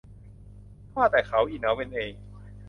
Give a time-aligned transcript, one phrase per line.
[0.95, 2.13] ว่าแต่เขาอิเหนาเป็นเอง